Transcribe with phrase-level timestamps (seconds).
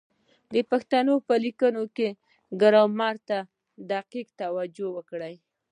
[0.53, 2.09] د پښتو په لیکلو کي
[2.61, 3.37] ګرامر ته
[3.91, 5.35] دقیقه توجه وکړئ!